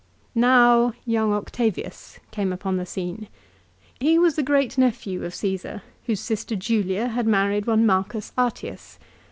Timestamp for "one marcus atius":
7.67-8.97